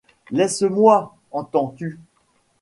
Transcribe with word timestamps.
Laisse-moi, 0.31 1.15
entends-tu! 1.31 1.99